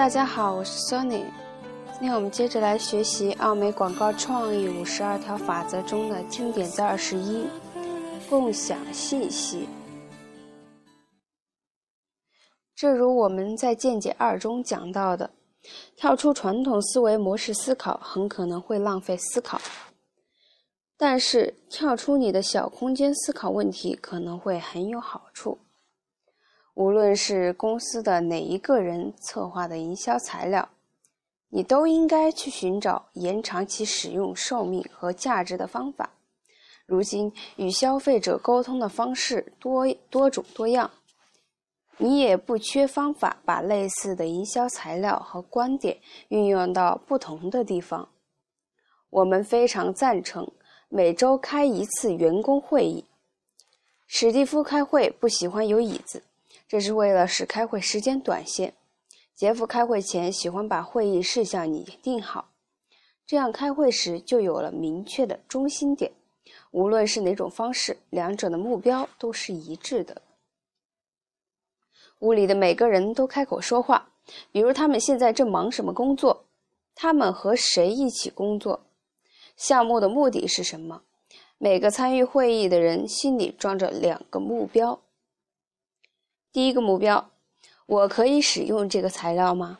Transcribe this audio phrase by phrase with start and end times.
[0.00, 1.26] 大家好，我是 Sony。
[1.92, 7.46] 今天我们接着来学习奥美广告创意五十二条法则中的经典字二十一：
[8.26, 9.68] 共享信息。
[12.74, 15.30] 正如我们在见解二中讲到的，
[15.94, 19.60] 跳出传统思维模式思考很可能会浪费思考，
[20.96, 25.58] 但是跳出你的小空间思考问题可能会很有好处。
[26.80, 30.66] 无论是公司的哪一个人策划的营销材料，
[31.50, 36.08] 你都应该去寻找延长其使用寿命和价值的方法。
[36.86, 40.90] 如今与消费者沟通的方式多多种多样，
[41.98, 48.08] 你也不缺方法把类似的营销材料和观点运用到不同的地方。
[49.10, 50.50] 我们非常赞成
[50.88, 53.04] 每周开一次员工会议。
[54.06, 56.22] 史蒂夫开会不喜欢有椅子。
[56.70, 58.72] 这是为了使开会时间短些。
[59.34, 62.52] 杰夫开会前喜欢把会议事项拟定好，
[63.26, 66.12] 这样开会时就有了明确的中心点。
[66.70, 70.22] 无论是哪种方式，两者的目标都是一致的。
[72.20, 74.08] 屋里的每个人都开口说话，
[74.52, 76.44] 比如他们现在正忙什么工作，
[76.94, 78.86] 他们和谁一起工作，
[79.56, 81.02] 项目的目的是什么。
[81.58, 85.00] 每个参与会议的人心里装着两个目标。
[86.52, 87.30] 第一个目标，
[87.86, 89.78] 我可以使用这个材料吗？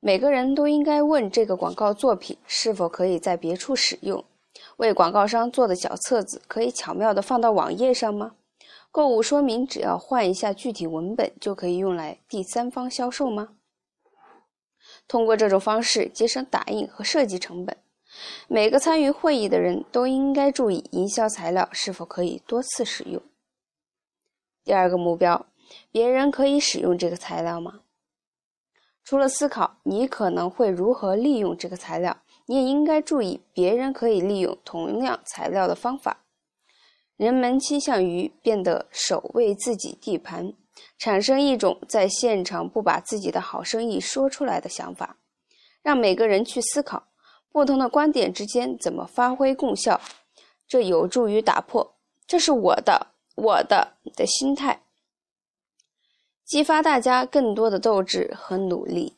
[0.00, 4.24] 每个人都应该问这个广告作品是否可以在别处使用。
[4.76, 8.32] 为广告商做的小册子可以巧妙地放到网页上吗？
[8.90, 13.50] 购物说明只要换一下具体文本就可以用来第三方销售吗？
[15.06, 17.76] 通过这种方式节省打印和设计成本。
[18.46, 23.22] 每个参与会议的人都应该注意营销材料是否可以多次使用。
[24.68, 25.46] 第二个目标，
[25.90, 27.80] 别人可以使用这个材料吗？
[29.02, 32.14] 除了思考你可能会如何利用这个材料，
[32.44, 36.18] 你也应该注意别人可以利用同样材料的方法。
[37.16, 40.52] 人们倾向于变得守卫自己地盘，
[40.98, 45.16] 产生一种在现场不把自己的好生意说出来的想法。
[45.80, 47.04] 让每个人去思考
[47.50, 49.98] 不同的观点之间怎么发挥共效，
[50.66, 51.94] 这有助于打破
[52.28, 53.06] “这是我的”。
[53.38, 54.80] 我的的心态，
[56.44, 59.14] 激发大家更多的斗志和努力。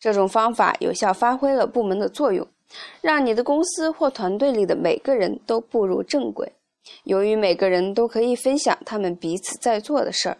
[0.00, 2.46] 这种方法有效发挥了部门的作用，
[3.00, 6.52] 让你的公司或团队里的每个人都步入正轨。
[7.04, 10.38] 由于每个人都可以分享他们彼此在做的事儿，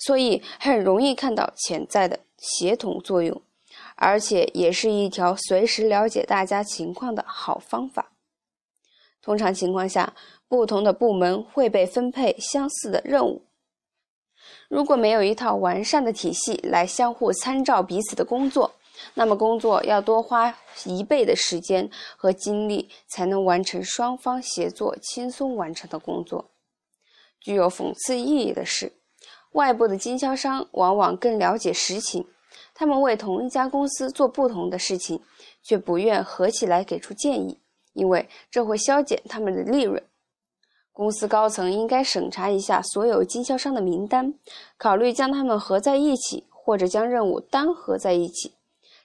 [0.00, 3.40] 所以很容易看到潜在的协同作用，
[3.94, 8.10] 而且也是一条随时了解大家情况的好方法。
[9.28, 10.14] 通常情况下。
[10.50, 13.42] 不同的部门会被分配相似的任务。
[14.70, 18.74] 如果没有一套完善的体系来相互参照彼此的工作，
[19.12, 26.50] 那么工作要多花一倍的时间和精力才能完成双方协作轻松完成的工作。
[27.38, 28.90] 具有讽刺意义的是，
[29.52, 32.26] 外部的经销商往往更了解实情，
[32.72, 35.20] 他们为同一家公司做不同的事情，
[35.62, 37.60] 却不愿合起来给出建议，
[37.98, 40.02] 因为这会削减他们的利润。
[40.92, 44.34] 公司高层应该审查一下所有经销商的名单，
[44.76, 48.54] 考虑将他们合在一起，或者将任务单合在一起。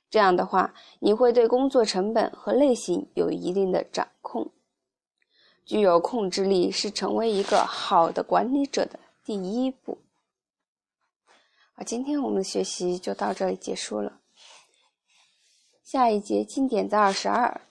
[0.09, 4.52] 这样的话，你会对工作成本和类型有一定的掌控。
[5.66, 9.98] 具有控制力是成为一个好的管理者的第一步。
[11.74, 14.20] 好，今天我们的学习就到这里结束了。
[15.84, 17.62] 下一节经典在二十二，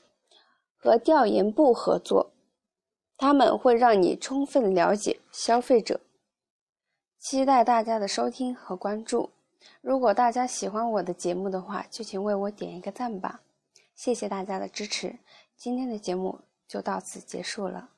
[0.82, 2.32] 和调研部合作。
[3.16, 6.00] 他们会让你充分了解消费者。
[7.20, 9.30] 期待大家的收听和关注。
[9.80, 13.42] 如果大家喜欢我的节目的话，就请为我点一个赞吧。
[13.94, 15.20] 谢谢大家的支持。
[15.56, 17.90] 今天的节目就到此结束了。